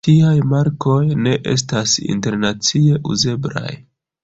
Tiaj 0.07 0.37
markoj 0.53 0.95
ne 1.27 1.35
estas 1.53 1.95
internacie 2.15 2.99
uzeblaj. 3.17 3.79